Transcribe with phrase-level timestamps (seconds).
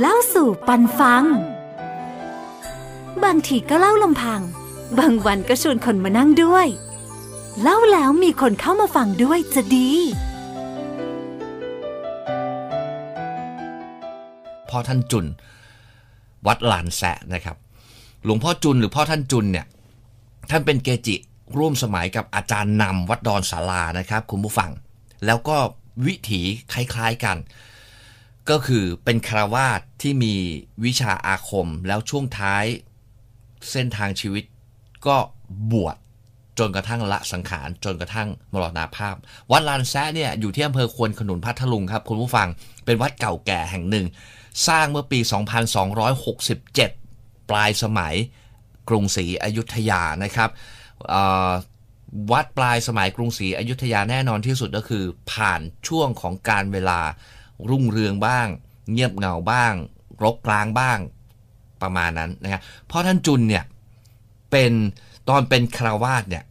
[0.00, 1.24] เล่าสู่ปันฟัง
[3.24, 4.40] บางทีก็เล่าลำพัง
[4.98, 6.66] บางวันก็ชวนคนมานั่งด้วย
[7.62, 9.90] เล่าแล้วมีคนเข้ามาฟังด้วยจะดี
[14.68, 15.26] พ่อท่านจุน
[16.46, 17.56] วัดลานแสะนะครับ
[18.24, 19.66] หลวงพ่อจุนหรือพ่อท่านจุนเนี่ย
[20.50, 21.16] ท่านเป็นเกจิ
[21.58, 24.70] ร่วมสมัยกับอาจารย์นำวัดดอนศาลานะครับ คุณผู้ฟัง
[25.26, 25.56] แล้วก็
[26.06, 26.40] วิถี
[26.72, 27.36] คล้ายๆกัน
[28.50, 30.34] ก็คือเป็นคารวาสที่มี
[30.84, 32.64] วิชาอาคมแล้วช่วงท้าย
[33.70, 34.44] เส้นทางชีวิต
[35.06, 35.16] ก็
[35.72, 35.96] บวช
[36.58, 39.14] จนกระทั่งละสังขาร จนกระทั่งมรณาภาพ
[39.50, 42.48] วัดลานแซะเนี่ยอยู่ที่อำเภอควนขนุนพัทลุงครับคุณผู้ฟัง
[42.84, 44.06] เป็นวัดเก่าแก่แห่งหนึ่ง
[44.68, 45.18] สร้างเมื่อปี
[46.54, 48.14] 2267 ปลายสมัย
[48.88, 50.50] กรุงศรีอยุธยานะครับ
[52.32, 57.00] วัดปลายสมัยกรุงศรีอยุธยาแน่นอนที่สุดก็คือ ผ่านช่วงของการเวลา
[57.70, 58.46] รุ่งเรืองบ้าง
[58.92, 59.72] เงียบเหงาบ้าง
[60.22, 60.98] รกร้างบ้าง
[61.82, 63.64] ประมาณนั้นนะครับเพราะท่านจุนเนี่ย
[64.50, 64.72] เป็น
[65.28, 66.44] ตอนเป็นคราวาสเนี่ย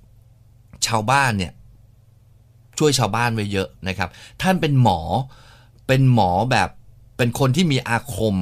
[0.88, 1.53] ชาวบ้านเนี่ย
[2.78, 4.09] ช่วยชาวบ้านไว้เยอะนะครับ
[4.42, 5.00] ท่านเป็นหมอ
[5.88, 6.70] เป็นหมอแบบ
[7.17, 8.36] เป็นคนที่มีอาคม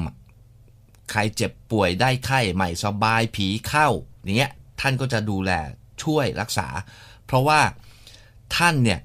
[1.11, 3.87] ใครเจ็บป่วยได้ไข้ใหม่สบายผีเข้า
[4.23, 5.51] อย่างเงี้ยท่านก็จะดูแล
[6.03, 6.67] ช่วยรักษา
[7.25, 7.59] เพราะว่า
[8.57, 8.99] ท่านเนี่ย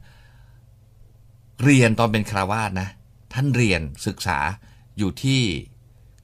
[1.64, 2.88] เรียนตอนเป็นคราวาสนะ
[3.34, 4.38] ท่านเรียนศึกษา
[4.98, 5.42] อยู่ที่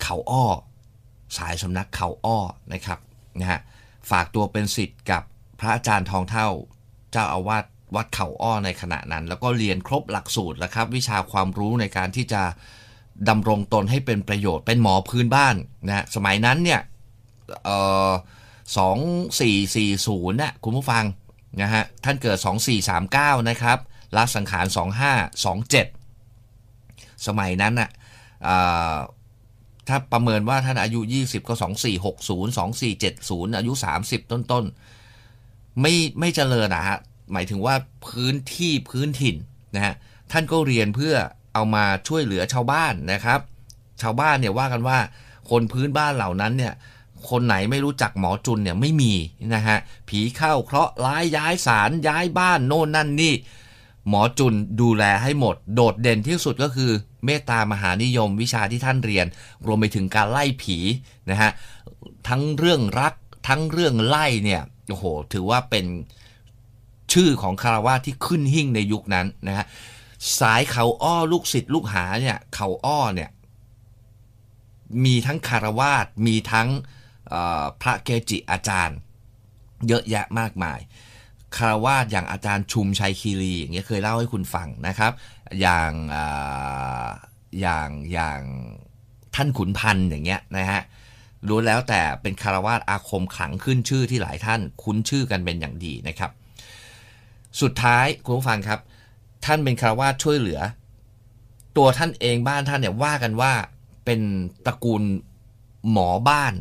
[0.03, 0.47] เขาอ้อ
[1.37, 2.39] สายสำนักเขาอ้อ
[2.73, 2.99] นะครับ
[3.41, 3.61] นะฮะ
[4.11, 5.23] ฝากตัวเป็นสิทธิ์กับ
[5.61, 6.49] พระอาจารย์ทองเท่า
[7.13, 12.43] เจ้าอาวาสวัดเขาอ้อในขณะนั้น แล้วก็เรียนครบหลักสูตรแล้วครับ วิชาความรู้ในการที่จะ
[13.29, 15.57] ดำรงตนให้เป็นประโยชน์เป็นหมอพื้นบ้าน
[15.89, 16.81] นะสมัยนั้นเนี่ย
[17.65, 17.71] เอ
[18.09, 18.11] อ
[18.77, 18.99] สอง
[19.41, 21.05] สี่สี่ศูนย์น่ะคุณผู้ฟัง
[21.63, 22.39] นะฮะท่านเกิด
[22.93, 23.79] 2439 นะครับ
[24.17, 26.00] ละสังขาร 2527
[27.27, 27.91] สมัยนั้นน่ะ
[29.89, 31.61] ถ้าประเมินว่าท่านอายุ 20 ก็ 2460
[32.59, 36.99] 2470 อายุ 30 ต้นๆไม่ไม่เจริญนะฮะ
[37.33, 37.75] หมายถึงว่า
[38.07, 39.37] พื้นที่พื้นถิ่น
[39.75, 39.95] นะฮะ
[40.33, 41.15] ท่านก็เรียนเพื่อ
[41.55, 43.41] เอามาช่วยเหลือชาวบ้านนะครับ
[44.03, 44.99] ชาวบ้านเนี่ยว่ากันว่า
[45.51, 46.75] คนพื้นบ้านเหล่านั้นเนี่ย
[47.29, 49.13] คนไหนไม่รู้จักหมอจุนเนี่ยไม่มี
[49.55, 49.79] นะฮะ
[50.09, 53.35] ผีเข้าเคราะห์ร้ายย้ายสารย้ายบ้านโน่นนั่นนี่
[54.09, 56.91] หมอจุนดูแลให้หมด โดดเด่นที่สุดก็คือ
[57.25, 59.27] เมตตามหานิยมวิชาที่ท่านเรียน
[59.67, 60.79] รวมไปถึงการไล่ผี
[61.31, 61.51] นะฮะ
[62.29, 63.15] ทั้งเรื่องรัก
[63.49, 65.87] ทั้งเรื่องไล่เนี่ยโอ้โหถือว่าเป็น
[67.13, 69.67] ชื่อของคารวะที่ขึ้นหิ่งในยุคนั้นนะฮะ
[70.41, 73.31] สายเขาอ้อลูกศิษย์ลูกหาเนี่ยเขาอ้อเนี่ย
[75.05, 76.69] มีทั้งคารวาสมีทั้ง
[77.83, 78.99] พระเกจิอาจารย์
[79.89, 80.79] เยอะแยะมากมาย
[81.57, 85.13] คารวาสอย่างอาจารย์ชุมชัยคีรีอย่างเงี้ยเคยเล่าให้คุณฟังนะครับ
[85.61, 85.93] อย่าง
[87.61, 88.41] อย่างอย่าง
[89.35, 90.83] ท่านขุนพันธ์อย่างเงี้ยนะฮะ
[91.49, 96.31] รู้แล้วแต่เป็นคารวาสอาคมขลังขึ้นชื่อที่หลายท่านคุ้นชื่อกันเป็นอย่างดีนะครับ
[97.61, 98.81] สุดท้ายคุณผู้ฟังครับ
[99.45, 100.61] ท่านเป็นคารวาสช่วยเหลือ
[101.77, 103.53] ตัวท่านเองบ้านท่านเนี่ยว่ากันว่า
[104.05, 104.21] เป็น
[104.67, 105.03] ตระกูล
[105.93, 106.53] หมอบ้าน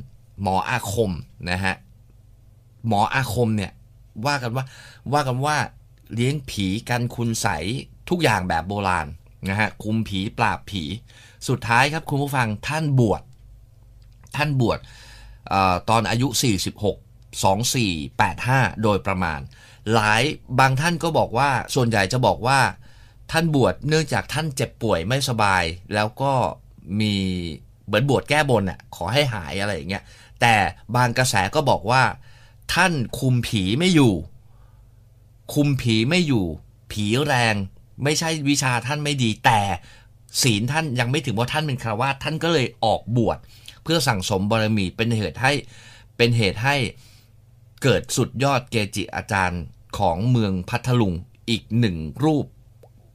[0.42, 1.12] หมออาคม
[1.52, 1.76] นะฮะ
[2.88, 3.72] หมออาคมเนี่ย
[4.28, 4.66] ว่ากันว่า
[5.14, 5.58] ว่ากันว่า
[6.14, 7.48] เลี้ยงผีกันคุณใส
[8.10, 9.08] ทุกอย่างแบบโบราณ
[9.50, 10.84] นะฮะคุมผีปราบผี
[11.48, 13.22] สุดท้ายครับคุณผู้ฟังท่านบวช
[14.36, 14.80] ท่านบวช
[15.54, 15.56] อ
[15.90, 16.28] ตอนอายุ
[17.10, 19.40] 46 2485 โดยประมาณ
[19.94, 20.24] หลาย
[20.60, 22.60] บางท่านก็บอกว่าส่วนใหญ่จะบอกว่า
[23.32, 25.64] ท่านบวชเนื่องจากท่านเจ็บป่วยไม่สบาย
[25.94, 26.34] แล้วก็
[27.00, 27.16] มี
[27.86, 30.04] เหมือนบวชแก้บนอะขอให้หายอะไรอย่างเงี้ย
[30.42, 30.56] แต่
[30.96, 32.02] บางกระแสก็บอกว่า
[32.74, 34.14] ท่านคุมผีไม่อยู่
[35.54, 36.46] คุมผีไม่อยู่
[36.92, 37.56] ผีแรง
[38.04, 39.60] ไม่ใช่วิชาท่านไม่ดี แต่
[40.42, 43.38] ศีลท่านยังไม่ถึงว่าท่านเป็นคราวาสท่านก็เลยออกบวช
[43.84, 45.54] เพื่อสั่งสมบารมีเป็นเหตุให้
[46.18, 46.76] เป็นเหตุให้
[47.84, 49.62] เกิดสุดยอดเกจิอาจารย์
[49.98, 51.14] ของเมืองพัทลุง
[51.50, 52.46] อีกหนึ่งรูป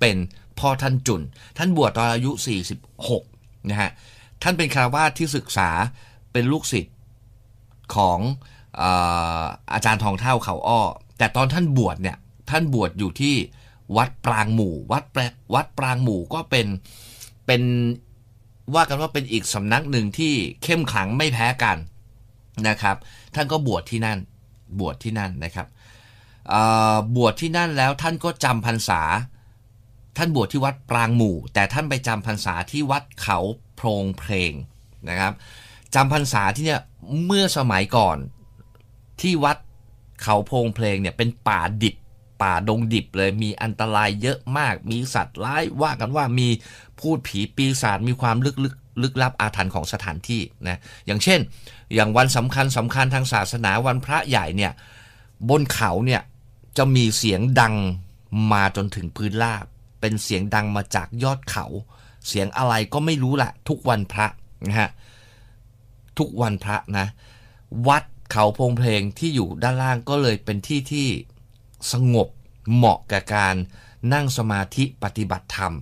[0.00, 0.16] เป็น
[0.59, 1.22] พ่อท่านจุน
[1.59, 2.31] ท่านบวชตอนอายุ
[3.00, 3.91] 46 นะฮะ
[4.43, 5.70] ท่านเป็นคารวาสที่ศึกษา
[6.32, 6.94] เป็นลูกศิษย์
[7.96, 8.19] ของ
[9.73, 10.81] อาจารย์ทองเท่าเขาอ้อ
[11.19, 12.17] แต่ตอนท่านบวชเนี่ย
[12.50, 13.35] ท่านบวชอยู่ที่
[13.97, 15.05] วัดปรางหมู่ วัด
[15.55, 16.67] วัดปรางหมู่ก็เป็น
[17.47, 17.62] เป็น
[18.75, 20.32] ว่ากันว่าเป็นอีกสำนักหนึ่งที่
[20.62, 21.76] เข้มขังไม่แพ้กัน
[22.69, 22.97] นะครับ
[23.35, 24.19] ท่านก็บวชที่นั่น
[24.81, 25.67] บวชที่นั่นนะครับ
[27.17, 29.03] บวชที่นั่นแล้วท่านก็จำพรรษา
[30.17, 33.38] ท่านบวชที่วัดปรางหมู่ แต่ท่านไปจำพรรษาที่วัดเขา
[33.76, 34.53] โพรงเพลง
[35.09, 35.32] นะครับ
[35.94, 36.81] จำพรรษาที่เนี่ย
[37.25, 38.17] เมื่อสมัยก่อน
[39.20, 39.56] ที่วัด
[40.22, 41.96] เขาโพงเพลงเนี่ยเป็นป่าดิบ
[42.43, 46.49] ป่าดงดิบเลยมีอันตรายเยอะมาก มีสัตว์ร้ายว่ากันว่ามี
[47.00, 51.40] พูดผีปีศาจมีความลึกลึกลึกลับอาถรรพ์ของสถานที่นะอย่างเช่น
[51.94, 54.72] อย่างวันสำคัญสำคัญทางศาสนาวันพระใหญ่เนี่ย
[55.49, 56.22] บนเขาเนี่ย
[56.76, 57.75] จะมีเสียงดัง
[58.52, 59.64] มาจนถึงพื้นราบ
[60.00, 61.66] เป็นเสียงดังมาจากยอดเขา
[62.28, 64.26] เสียงอะไรก็ไม่รู้แหละทุกวันพระ
[64.69, 64.90] นะฮะ
[66.19, 67.06] ทุกวันพระนะ
[67.88, 71.09] วัด เขาพงเพลงที่อยู่ด้านล่างก็เลยเป็นที่ที่
[71.93, 72.29] สงบ
[72.75, 73.55] เหมาะกับการ
[74.12, 75.73] นั่งสมาธิปฏิบัติธรรม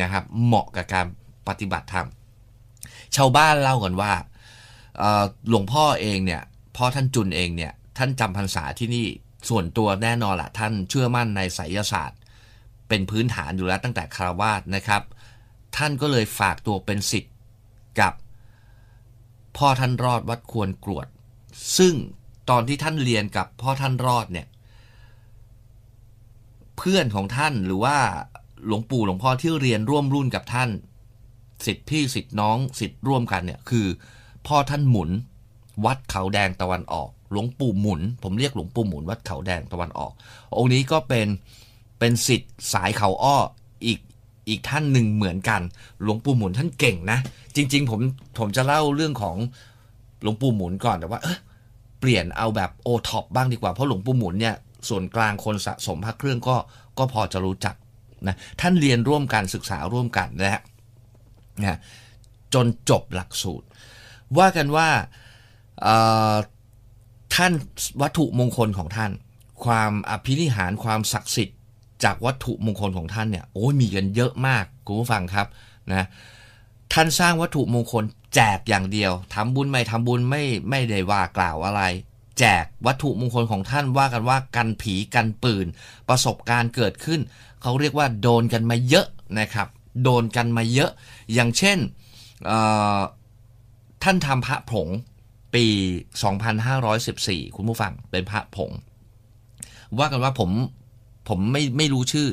[0.00, 1.06] นะครับ เหมาะกับการ
[1.48, 2.06] ปฏิบัติธรรม
[3.16, 4.12] ชาวบ้านเล่ากันว่า
[5.48, 6.42] หลวงพ่อเองเนี่ย
[6.76, 9.06] พ่อท่านจุนเองเนี่ยท่านจำพรรษาที่นี่
[9.48, 12.18] ส่วนตัวแน่นอนละท่านเชื่อมั่นในไสยศาสตร์
[12.88, 15.02] เป็นพื้นฐานอยู่แล้วตั้งแต่คารวาสนะครับ
[15.76, 17.34] ท่านก็เลยฝากตัวเป็นสิทธิ์
[18.00, 18.12] กับ
[19.56, 21.06] พ่อท่านรอดวัดควรกรวด
[21.78, 21.94] ซึ่ง
[22.50, 24.46] ตอนที่ท่านเรียนกับพ่อท่านรอดเนี่ย
[26.78, 27.96] เพื่อนของท่านหรือว่า
[28.66, 30.70] หลวงปู่หลวงพ่อที่เรียนร่วมรุ่นกับท่าน
[31.66, 33.86] สิทธิพี่สิทธิน้องสิทธิ์ร่วมกันเนี่ยคือ
[34.46, 35.10] พ่อท่านหมุน
[35.84, 40.12] วัดเขาแดงตะวันออก หลวงปู่หมุน ผมเรียกหลวงปู่หมุน วัดเขาแดงตะวันออก
[40.56, 41.28] องค์นี้ก็เป็น
[41.98, 43.36] เป็นสิทธิ์สายเขาอ้อ
[43.86, 43.98] อีก
[44.48, 45.60] อีกท่านหนึ่งเหมือนกัน
[46.02, 47.18] หลวงปู่หมุนท่านเก่งนะ
[47.56, 48.00] จริง ๆ ผม
[48.38, 49.36] ผมจะเล่าเรื่องของ
[50.24, 51.38] หลวงปู่หมุนก่อนแต่ว่าเอะ
[52.00, 54.54] เปลี่ยนเอาแบบโอท็อปบ้างดีกว่าเพราะหลวงปู่หมุนเนี่ย
[54.88, 56.56] ส่วนกลางคนสะสมพระเครื่องก็
[56.98, 57.74] ก็พอจะรู้จัก
[58.26, 60.62] นะท่านเรียนร่วมกันศึกษาร่วมกันนะฮะ
[61.64, 61.78] นะ
[62.54, 63.66] จนจบหลักสูตร
[64.38, 64.88] ว่ากันว่า
[67.34, 67.52] ท่าน
[68.00, 69.10] วัตถุมงคลของท่าน
[69.64, 71.58] ความอภินิหารความศักดิ์สิทธิ์
[72.04, 75.46] จากวัตถุมงคลของท่านเนี่ยโอ้ยมีกันเยอะมากคุณผู้ฟังครับ
[75.92, 76.06] นะ
[76.92, 78.04] ท่านสร้างวัตถุมงคล
[78.34, 81.82] แจกอย่างเดียวทำบุญไม่ทำบุญไม่ไม่ได้ว่ากล่าวอะไร
[82.38, 85.66] แจกวัตถุมงคลของท่านว่ากันว่ากันผีกันปืน
[86.08, 87.20] ประสบการณ์เกิดขึ้น
[87.62, 89.06] เขาเรียกว่าโดนกันมาเยอะ
[89.40, 89.68] นะครับ
[90.02, 90.90] โดนกันมาเยอะ
[91.34, 91.78] อย่างเช่น
[94.02, 94.88] ท่านทำพระผง
[95.54, 95.66] ปี
[96.62, 98.70] 2514 คุณผู้ฟังเป็นพระผง
[99.98, 100.50] ว่ากันว่าผม
[101.28, 102.28] ผมไม่ไม่รู้ชื่อ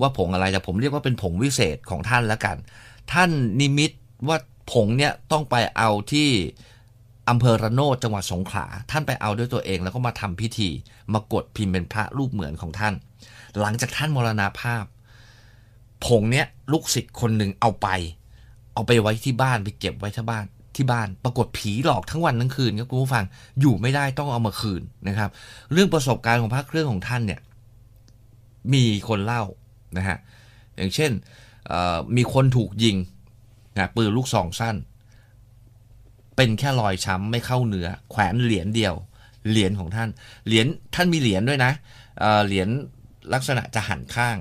[0.00, 2.56] ว่าผงอะไรแต่ผมเรียกว่าเป็นผงวิเศษของท่านแล้วกัน
[3.12, 3.30] ท่าน
[3.60, 3.90] นิมิต
[4.28, 4.38] ว่า
[4.70, 6.28] ผงเนี่ยต้องไปเอาที่
[7.28, 10.68] อำเภอระโนดจังหวัดสงขลาท่านไปเอาด้วยตัวเองแล้วก็มาทำพิธี
[11.12, 12.94] มากดพิมพ์เป็นพระรูปเหมือนของท่าน
[13.60, 14.84] หลังจากท่านมรณาภาพ
[16.06, 17.88] ผงเนี้ยลูกศิษย์คนหนึ่งเอาไป
[18.74, 20.44] เอาไปไว้ที่บ้านไปเก็บไว้ที่บ้าน
[20.76, 23.24] ที่บ้าน ปรากฏผีหลอกทั้งวันทั้งคืนครับคุณผู้ฟัง
[23.60, 25.30] อยู่ไม่ได้ต้องเอามาคืนนะครับ
[25.72, 27.40] เรื่องประสบการณ์ของพระเครื่องของท่านเนี่ย
[28.72, 29.42] มีคนเล่า
[29.96, 30.18] นะฮะ
[30.76, 31.10] อย่างเช่น
[32.16, 32.96] มีคนถูกยิง
[33.78, 34.76] นะปืนลูกซองสั้น
[36.36, 38.94] เป็นแค่รอยช้ำไม่เข้าเนื้อ แขวนเหรียญเดียว
[39.50, 40.08] เหรียญของท่าน
[40.46, 41.72] เหรียญท่านมีเหรียญด้วยนะ
[42.18, 42.68] เเหรียญ
[43.34, 44.36] ลักษณะจะหันข้าง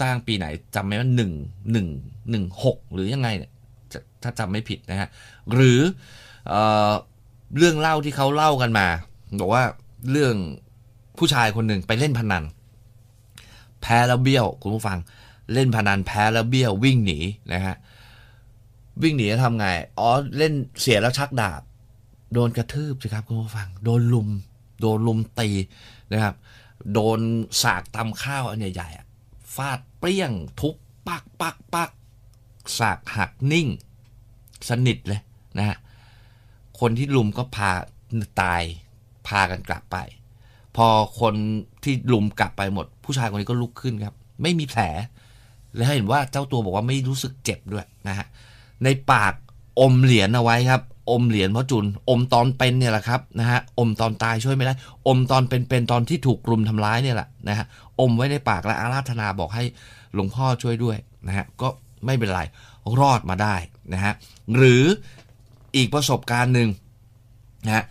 [0.00, 1.32] สร้างปีไหนจำไม่ว่าหนึ่ง
[1.72, 1.86] หนึ่ง
[2.30, 3.52] หนึ่งหกหรือยังไงเนี่ย
[4.22, 5.08] ถ้าจำไม่ผิดนะฮะ
[5.52, 5.80] หรือ
[6.48, 6.54] เอ
[6.90, 6.92] อ
[7.56, 8.86] เรื่องเล่าที่เขาเล่ากันมา
[9.40, 9.64] บอกว่า
[10.10, 10.34] เรื่อง
[11.18, 12.44] ผู้ชายคนหนึ่งไปเล่นพนัน
[13.82, 14.98] แพ้แล้วเบี้ยวคุณผู้ฟัง
[15.54, 17.18] เล่นพนันแพ้แล้วเบี้ยววิ่งหนี
[17.52, 17.76] นะฮะ
[19.02, 19.66] วิ่งหนีจะทำไง
[19.98, 21.62] อ๋อเล่นเสียแล้วชักดาบ
[22.34, 24.28] โดนกระทืบสิครับคุณผู้ฟัง โดนลุม
[24.80, 25.48] โดนลุมตี
[26.12, 26.34] นะครับ
[26.92, 27.20] โดน
[27.62, 29.06] สากตำข้าวอันใหญ่ๆอะ
[29.54, 30.74] ฟาดเปรี้ยงทุบ
[31.08, 31.90] ปักปักปัก
[32.78, 33.68] สากหักนิ่ง
[34.68, 35.20] สนิทเลย
[35.58, 35.78] นะฮะ
[36.80, 37.70] คนที่ลุมก็พา
[38.40, 38.62] ตาย
[39.28, 39.96] พากันกลับไป
[40.76, 40.86] พอ
[41.20, 41.34] คน
[41.84, 44.82] ที่ลุมกลับไปหมด ผู้ชายคนนี้ก็ลุกขึ้นครับ ไม่มีแผล
[45.76, 48.26] และเห็นว่าเจ้าตัวบอกว่าไม่รู้สึกเจ็บด้วยนะฮะ
[48.84, 49.32] ในปาก
[49.80, 54.74] อมเหรียญเอาไว้ครับ อมเหรียญพ่อจุน อมตอนเป็นเนี่ยแหละครับนะฮะอมตอนตายช่วยไม่ได้
[55.06, 57.66] อมตอนเป็นเป็นตอนที่ถูกรุมทำร้ายเนี่ยแหละนะฮะ
[58.00, 59.64] อมไว้ในปากและอาราธนาบอกให้
[60.14, 61.68] หลวงพ่อช่วยด้วยนะฮะก็
[62.06, 62.40] ไม่เป็นไร
[63.00, 63.54] รอดมาได้
[63.94, 64.12] นะฮะ
[64.56, 64.84] หรือ
[65.76, 66.68] อีกประสบการณ์หนึ่ง
[67.66, 67.84] นะฮะ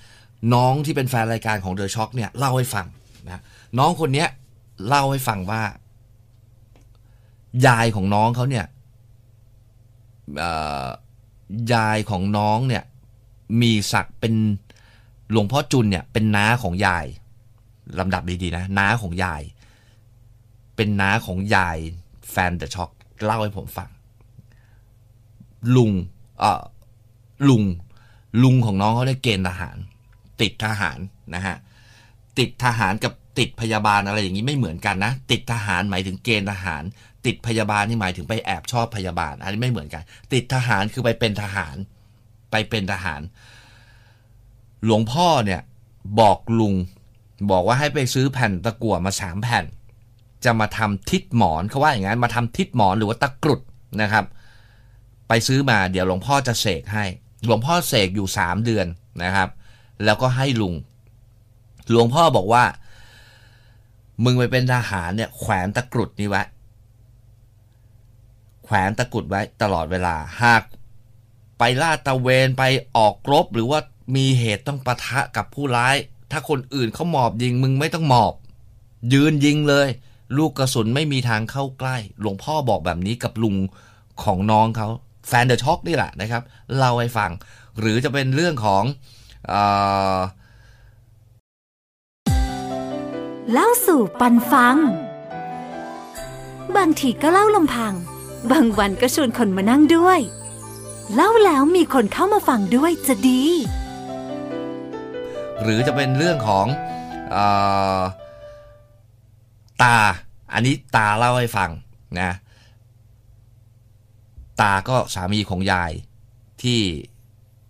[0.53, 2.86] น้องที่เป็นแฟนรายการของเดอะช็อคเนี่ยเล่าให้ฟัง
[3.25, 3.41] นะ
[3.79, 4.27] น้องคนเนี้ย
[4.88, 5.62] เล่าให้ฟังว่า
[7.67, 8.65] ยายของน้องเขาเนี่ย
[11.74, 12.84] ยายของน้องเนี่ย
[13.62, 14.34] มีศักดิ์เป็น
[15.31, 17.05] หลวงพ่อจุลเนี่ย เป็นน้าของยาย
[18.00, 19.41] ลำดับดีๆนะน้าของยาย
[20.75, 21.77] เป็นน้าของยาย
[22.31, 22.91] แฟนเดอะช็อค
[23.24, 23.89] เล่าให้ผมฟัง
[25.75, 25.91] ลุง
[26.39, 26.63] เออ
[27.50, 27.63] ลุง
[28.43, 29.77] ลุงของน้องเขาได้เกณฑ์ทหาร
[30.41, 31.00] ติดทหาร
[31.36, 31.55] นะฮะ
[32.38, 36.84] ติดทหารกับติดพยาบาลอะไรอย่างนี้ไม่เหมือนกันนะ ติดทหารหมายถึงเกณฑ์ทหาร
[37.27, 40.03] ติดพยาบาลนี่หมายถึงไปแอบชอบพยาบาล อันนี้ไม่เหมือนกัน
[40.34, 41.75] ติดทหารคือไปเป็นทหาร
[42.51, 43.22] ไปเป็นทหาร
[44.86, 45.62] หลวงพ่อเนี่ย
[46.19, 46.74] บอกลุง
[47.51, 49.65] บอกว่าให้ไปซื้อแผ่นตะกั่วมาสามแผ่น
[50.46, 53.62] จะมาทำทิศหมอนเขาว่าอย่างนั้นมาทำทิศหมอนหรือว่าตะกรุด
[54.01, 54.25] นะครับ
[55.27, 57.05] ไปซื้อมาเดี๋ยวหลวงพ่อจะเสกให้
[57.46, 58.88] หลวงพ่อเสกอยู่สามเดือน
[59.24, 59.50] นะครับ
[60.03, 60.74] แล้วก็ให้ลุง
[61.89, 62.63] หลวงพ่อบอกว่า
[64.24, 66.43] มึงไปเป็นทหารเนี่ยแขวนตะกรุดนี่ไว้
[68.69, 70.63] แขวนตะกุดไว้ตลอดเวลา หาก
[71.59, 72.63] ไปล่าตะเวนไป
[72.97, 73.79] ออกรบหรือว่า
[74.15, 75.95] มีเหตุต้องปะทะกับผู้ร้าย
[76.31, 78.33] ถ้าคนอื่นเขาหมอบยิงมึงไม่ต้องหมอบ
[79.13, 79.88] ยืนยิงเลย
[80.38, 83.55] ลูกกระสุนไม่มีทางเข้าใกล้ หลวงพ่อบอกแบบนี้กับลุง
[84.24, 84.88] ของน้องเขา
[85.27, 86.43] แฟนเดอะช็อกนี่แหละนะครับ
[86.77, 87.31] เล่าให้ฟัง
[87.79, 88.83] หรือจะเป็นเรื่องของ
[89.51, 89.53] อ
[93.51, 94.75] เล่าสู่ปันฟัง
[96.75, 97.93] บางทีก็เล่าลำพัง
[98.51, 100.20] บางวันก็ชวนคนมานั่งด้วย
[101.13, 103.44] เล่าแล้วมีคนเข้ามาฟังด้วยจะดี
[105.62, 106.65] หรือจะเป็นเรื่องของ
[107.36, 107.38] อ
[108.00, 108.01] อ
[109.82, 109.98] ตา
[110.53, 111.70] อันนี้ตาเล่าให้ฟัง
[112.20, 112.32] นะ
[114.62, 115.91] ตาก็สามีของยาย
[116.62, 116.79] ที่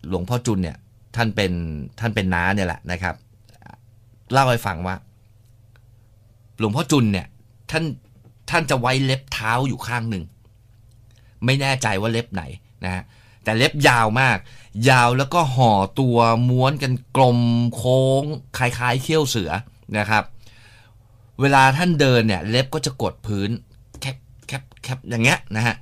[0.07, 0.77] หลวงพ่อจุนเนี่ย
[1.15, 1.51] ท่านเป็น
[1.99, 3.15] ท่านเป็นน้าเนี่ยแหละนะครับ
[4.31, 4.95] เล่าให้ฟังว่า
[6.59, 7.27] หลวงพ่อจุนเนี่ย
[7.71, 7.83] ท่าน
[8.49, 10.23] ท่านจะไว้เล็บเท้าอยู่ข้างหนึ่ง
[11.45, 12.43] ไม่แน่ใจว่าเล็บไหน
[12.83, 13.03] นะฮะ
[13.43, 14.37] แต่เล็บยาวมาก
[14.89, 16.17] ยาวแล้วก็ห่อตัว
[16.49, 17.39] ม้วนกันกลม
[17.75, 18.23] โค้ง
[18.57, 19.51] คล้ายๆเขี้ยวเสือ
[19.97, 20.23] นะครับ
[21.41, 23.49] เวลาท่านเดินเนี่ย เล็บก็จะกดพื้น
[24.01, 24.17] แคบ
[24.47, 25.75] แคบแคบอย่างเงี้ยนะฮะ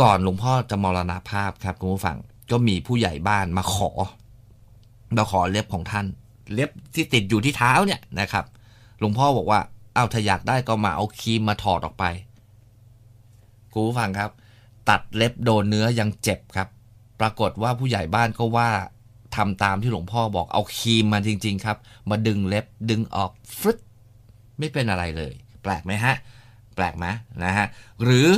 [0.00, 2.16] ก่อนหลวงพ่อจะมรณภาพครับคุณผู้ฟัง
[2.50, 3.90] ก็มีผู้ใหญ่บ้านมาขอ
[5.16, 6.06] มาขอเล็บของท่าน
[6.52, 8.44] เล็บที่ติดอยู่ที่เท้าเนี่ยนะครับ
[8.98, 9.60] หลวงพ่อบอกว่า
[9.94, 12.04] เอาถ้าอยากได้ก็มาเอาครีมมาถอดออกไป
[13.72, 14.30] คุณผู้ฟังครับ
[14.88, 16.68] ตัดเล็บโดนเนื้อยังเจ็บครับ
[17.20, 18.70] ปรากฏว่าผู้ใหญ่บ้านก็ว่า
[19.36, 21.76] ทำตามที่หลวงพ่อบอกเอาครีมมาจริง ๆ ครับ
[22.10, 23.78] มาดึงเล็บดึงออกฟึด
[24.58, 26.14] ไม่เป็นอะไรเลย แปลกไหมฮะ
[26.74, 27.06] แปลกไหม
[27.44, 27.66] นะฮะ
[28.04, 28.28] หรือ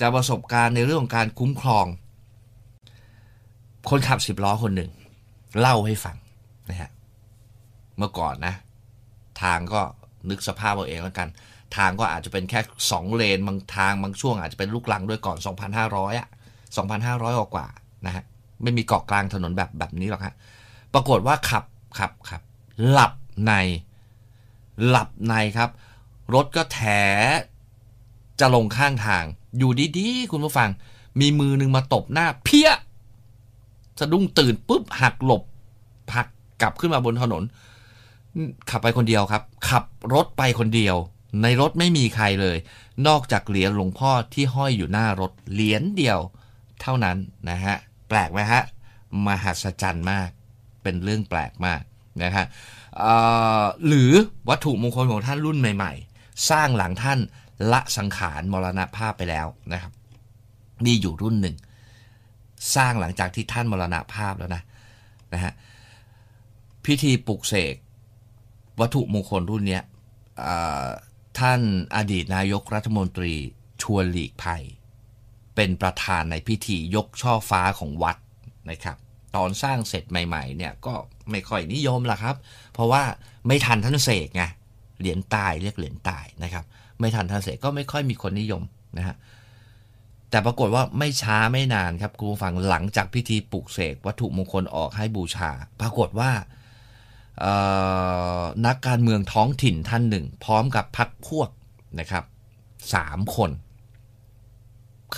[0.00, 1.86] จะประสบการณ์ในเรื่องของการคุ้มครอง
[3.90, 4.90] คนขับสิบล้อคนหนึ่ง
[5.60, 6.16] เล่าให้ฟัง
[6.70, 6.90] นะฮะ
[7.98, 8.54] เมื่อก่อนนะ
[9.42, 9.82] ทางก็
[10.30, 11.28] นึกสภาพเอาเองแล้วกัน
[11.76, 15.36] ทางก็อาจจะเป็นแค่ 2 เลนบางทางบางช่วงอาจจะเป็นลูกลังด้วยก่อน
[15.78, 16.28] 2,500 อะ
[16.78, 17.66] 2,500กว่ากว่า
[18.06, 18.24] นะฮะ
[18.62, 20.34] ไม่มีเกาะกลางถนนแบบแบบนี้หรอกฮะ
[20.94, 21.64] ปรากฏว่าขับ
[21.98, 22.42] ขับขับ
[22.88, 23.12] หลับ
[23.46, 23.52] ใน
[24.86, 25.70] หลับในครับ
[26.34, 26.80] รถก็แถ
[28.40, 29.24] จะลงข้างทาง
[29.58, 30.70] อยู่ดีๆ คุณผู้ฟัง
[31.20, 32.70] มีมือหนึ่งมาตบหน้า เพี้ย
[34.00, 35.42] สะดุ้งตื่นปุ๊บหักหลบ
[36.14, 36.28] หัก
[36.62, 37.42] กลับขึ้นมาบนถนน
[38.70, 40.96] ขับไปคนเดียวครับ ขับรถไปคนเดียว
[41.42, 42.56] ในรถไม่มีใครเลย
[43.06, 46.18] นอกจากเหรียญหลวงพ่อที่ห้อยอยู่หน้ารถเหรียญเดียว
[46.80, 47.16] เท่านั้น
[47.50, 47.76] นะฮะ
[48.08, 48.62] แปลกไหมฮะ
[49.26, 50.30] มหัศจรรย์มาก
[50.82, 51.82] เป็นเรื่องแปลกมาก
[52.22, 52.46] นะฮะ
[53.86, 54.12] หรือ
[54.48, 57.18] วัตถุมงคลของท่านรุ่นใหม่ ๆ สร้างหลังท่าน
[57.72, 59.92] ละสังขารมรณภาพไปแล้วนะครับ
[60.84, 61.56] มีอยู่รุ่นหนึ่ง
[62.74, 64.62] สร้างหลังจากที่ท่านมรณภาพแล้วนะ
[65.34, 65.52] นะฮะ
[66.84, 67.74] พิธีปลุกเสก
[68.80, 69.82] วัตถุมงคลรุ่นเนี้ย
[71.38, 71.60] ท่าน
[71.96, 73.34] อดีตนายกรัฐมนตรี
[73.82, 74.62] ชวนหลีกภัย
[75.56, 78.16] เป็นประธานในพิธียกช่อฟ้าของวัด
[78.70, 78.96] นะครับ
[79.36, 80.94] ตอนสร้างเสร็จใหม่ ๆ เนี่ยก็
[81.30, 82.36] ไม่ค่อยนิยมละครับ
[82.72, 83.02] เพราะว่า
[83.46, 84.44] ไม่ทันท่านเสกไง
[85.00, 86.64] เหรียญตายเรียกเหรียญตายนะครับ
[87.00, 88.62] ไม่ทันท่านเสกก็ไม่ค่อยมีคนนิยม
[88.98, 89.16] นะฮะ
[90.30, 96.30] แต่ปรากฏว่าไม่ช้าไม่นานครับคุณผู้ฟังหลังจากพิธีปลุกเสกวัตถุมงคลออกให้บูชา ปรากฏว่า
[98.66, 101.48] นักการเมืองท้องถิ่นท่านหนึ่ง พร้อมกับพักพวก
[101.98, 102.24] นะครับ
[102.94, 103.50] สามคน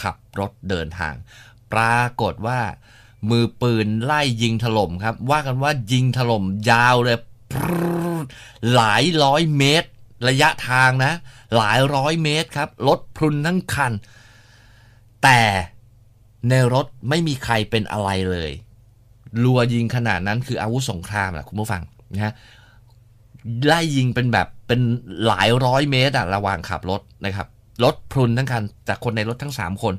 [0.00, 1.14] ขับรถเดินทาง
[1.72, 2.60] ปรากฏว่า
[3.30, 7.18] มือปืนไล่ยิงถล่มครับ ว่ากันว่ายิงถล่มยาวเลย
[8.75, 9.88] หลายร้อยเมตร
[10.28, 11.12] ระยะทางนะ
[11.56, 13.92] หลายร้อยเมตรครับรถพรุนทั้งคัน
[15.22, 15.40] แต่
[16.48, 18.52] ในรถไม่มีใครเป็นอะไรเลย
[19.42, 21.82] รัวยิงขนาดนั้นคืออาวุธสงครามนะคุณผู้ฟัง
[22.15, 22.33] นะฮะ
[23.67, 24.81] ไล่ยิงเป็นแบบเป็น
[25.27, 27.49] หลายร้อยเมตรอะระหว่างขับรถนะครับ
[27.85, 29.95] รถพรุนทั้งคันแต่คนในรถทั้งสามคน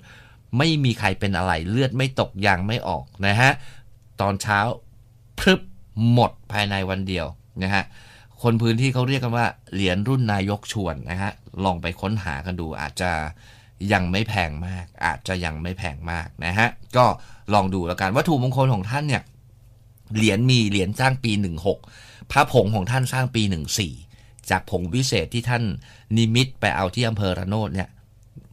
[0.57, 3.51] ไม่มีใครเป็นอะไรเลือดไม่ตกยางไม่ออกนะฮะ
[4.21, 4.59] ตอนเช้า
[5.39, 5.59] พรึบ
[6.11, 7.25] หมดภายในวันเดียว
[7.63, 7.83] นะฮะ
[8.41, 11.31] คนพื้นที่เขาเรียกกันว่าเหรียญรุ่นนายกชวนนะฮะ
[11.63, 13.11] ลองไปค้นหากันดูอาจจะ
[13.93, 17.05] ยังไม่แพงมาก อาจจะยังไม่แพงมากนะฮะก็
[17.53, 19.23] ลองดูแล้วกันวัตถุมงคลของท่านเนี่ย
[20.15, 21.31] เหรียญมีเหรียญสร้างปี
[21.81, 23.43] 16 พระผงของท่านสร้างปี
[23.95, 25.63] 14 จากผงวิเศษที่ท่าน
[26.17, 27.89] นิมิตไปเอาที่อำเภอระโนดเนี่ย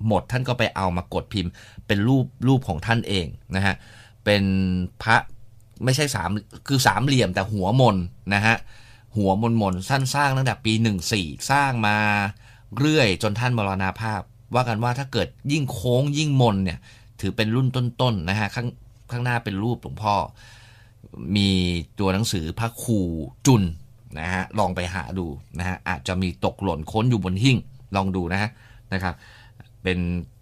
[0.07, 1.53] หมดท่านก็ไปเอามากดพิมพ์
[1.87, 3.75] เป็นรูปรูปของท่านเองนะฮะ
[4.25, 4.43] เป็น
[5.03, 5.17] พระ
[5.85, 6.31] ไม่ใช่สาม
[6.69, 7.97] คือสามเหลี่ยมแต่หัวมน
[8.35, 8.57] นะฮะ
[9.17, 10.73] หัวมนมนสั้นสร้างตั้งแต่ปี
[11.13, 11.97] 14 สร้างมา
[12.79, 14.21] เรื่อยจนท่านมรณาภาพ
[14.55, 16.79] ว่ากันว่าถ้าเกิดยิ่งโค้งยิ่งมนเนี่ย
[17.21, 18.69] ถือเป็นรุ่นต้นๆนะฮะข้าง
[19.11, 20.15] ข้างหน้าเป็นรูปหลวงพ่อ
[21.37, 21.51] มี
[21.99, 22.99] ตัวหนังสือพระครู
[23.47, 23.63] จุน
[24.21, 25.27] นะฮะลองไปหาดู
[25.59, 27.57] นะฮะอาจจะมีตกหล่นค้นอยู่บนหิ้ง
[27.97, 28.51] ลองดูนะฮะ
[28.93, 29.15] นะครับ
[29.83, 29.99] เป็น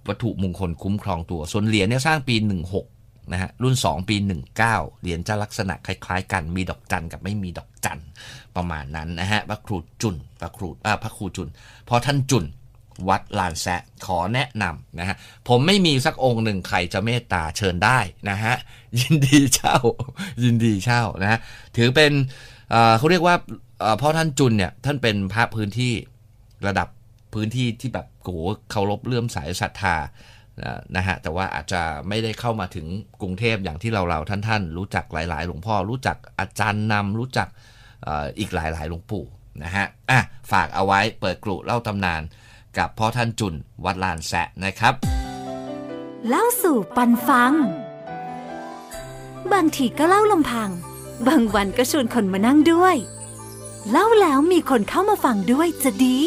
[0.08, 2.34] วัตถุมงคลคุ้มครองตัว ส่วนเหรียญเนี่ยสร้างปี
[2.82, 4.16] 16นะฮะรุ่น 2 ปี
[4.56, 8.00] 19 เหรียญจะลักษณะคล้ายๆ กันมีดอกจันกับไม่มีดอกจัน
[8.56, 11.48] ประมาณนั้นนะฮะพระครูจุนพระครูอ่าพระครูจุน
[11.88, 12.44] พอท่านจุน
[13.08, 15.16] วัดลานแซะขอแนะนำนะฮะ
[15.48, 17.98] ผมไม่มีสักองค์หนึ่งใครจะเมตตาเชิญได้
[18.30, 18.54] นะฮะ
[19.00, 19.76] ยินดีเช่า
[20.42, 21.38] ยินดีเช่านะฮะ
[21.76, 22.12] ถือเป็น
[22.70, 23.36] เเขาเรียกว่า
[23.80, 25.92] เอ่อพ่อท่านจุนเนี่ยท่านเป็นพระพื้นที่
[26.66, 26.88] ระดับ
[27.34, 28.28] พื้นที่ที่แบบโห
[28.70, 29.96] เคารพเลื่อมสายศรัทธา
[30.96, 32.86] นะฮะแต่ว่าอาจจะไม่ได้เข้ามาถึง
[33.20, 37.48] กรุงเทพอย่างที่เราเราๆท่านๆรู้จักหลาย ๆ หลวงพ่อรู้จักอาจารย์นำรู้จัก
[38.38, 39.24] อีกหลายๆหลวงปู่
[39.64, 40.20] นะฮะอะ
[40.52, 42.22] ฝากเอาไว้เปิดกลุ่เล่าตำนาน
[42.78, 43.54] กับพ่อท่านจุน
[43.84, 44.94] วัดลานแสะนะครับ
[46.28, 47.52] เล่าสู่ปันฟัง
[49.52, 50.70] บางทีก็เล่าลำพัง
[51.26, 52.96] บางวันก็ชวนคนมานั่งด้วย
[53.90, 56.18] เล่าแล้วมีคนเข้ามาฟังด้วยจะดี